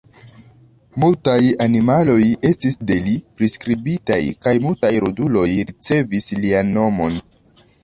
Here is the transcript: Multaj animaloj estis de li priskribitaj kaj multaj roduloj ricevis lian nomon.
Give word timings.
Multaj 1.01 1.35
animaloj 1.65 2.15
estis 2.51 2.79
de 2.93 2.97
li 3.09 3.13
priskribitaj 3.41 4.19
kaj 4.47 4.55
multaj 4.65 4.93
roduloj 5.07 5.47
ricevis 5.71 6.35
lian 6.43 6.77
nomon. 6.83 7.23